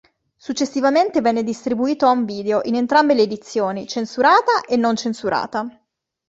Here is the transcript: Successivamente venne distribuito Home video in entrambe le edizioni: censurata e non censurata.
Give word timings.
Successivamente 0.35 1.21
venne 1.21 1.43
distribuito 1.43 2.07
Home 2.09 2.25
video 2.25 2.61
in 2.63 2.73
entrambe 2.73 3.13
le 3.13 3.21
edizioni: 3.21 3.85
censurata 3.87 4.61
e 4.67 4.75
non 4.75 4.95
censurata. 4.95 5.67